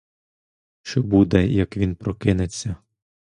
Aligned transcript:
Що 0.81 1.03
буде, 1.03 1.47
як 1.47 1.77
він 1.77 1.95
прокинеться? 1.95 2.75